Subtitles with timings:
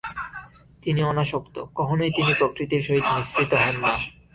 [0.83, 3.91] তিনি অনাসক্ত, কখনই তিনি প্রকৃতির সহিত মিশ্রিত হন না।